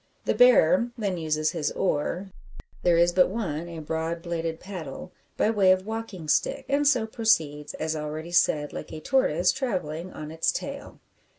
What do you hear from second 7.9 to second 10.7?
already said, like a tortoise travelling on its